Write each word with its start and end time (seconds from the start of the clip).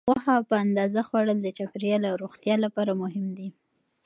غوښه 0.07 0.35
په 0.49 0.55
اندازه 0.65 1.01
خوړل 1.07 1.37
د 1.41 1.47
چاپیریال 1.57 2.03
او 2.09 2.15
روغتیا 2.23 2.55
لپاره 2.65 2.91
مهم 3.01 3.25
دي. 3.37 3.47